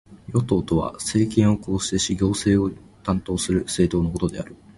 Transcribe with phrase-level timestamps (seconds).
[0.33, 4.55] 与党とは、政権を構成し行政を担当する政党のことである。